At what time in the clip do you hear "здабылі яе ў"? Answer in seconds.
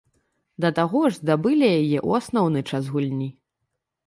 1.17-2.21